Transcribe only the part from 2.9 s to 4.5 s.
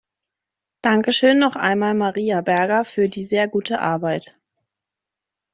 die sehr gute Arbeit.